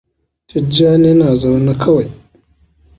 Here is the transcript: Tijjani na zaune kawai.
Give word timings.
Tijjani 0.49 1.11
na 1.19 1.29
zaune 1.39 1.73
kawai. 1.81 2.09